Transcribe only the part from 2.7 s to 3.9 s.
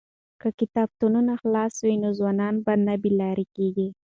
نه بې لارې کیږي.